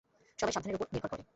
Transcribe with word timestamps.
সবই 0.39 0.53
সাধনের 0.55 0.75
উপর 0.75 0.87
নির্ভর 0.93 1.09
করে। 1.09 1.23